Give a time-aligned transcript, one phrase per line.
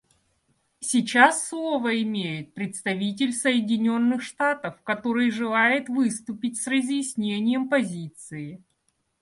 [0.79, 8.63] Сейчас слово имеет представитель Соединенных Штатов, который желает выступить с разъяснением позиции.